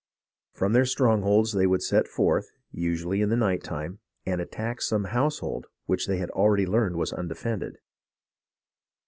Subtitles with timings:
[0.53, 5.03] From their strongholds they would set forth, usually in the night time, and attack some
[5.03, 7.77] household which they had already learned was undefended.